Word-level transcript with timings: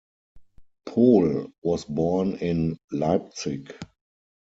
Pohl 0.87 1.53
was 1.61 1.85
born 1.85 2.33
in 2.37 2.79
Leipzig. 2.91 3.71